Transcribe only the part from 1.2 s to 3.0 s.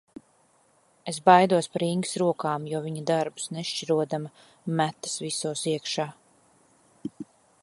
baidos par Ingas rokām, jo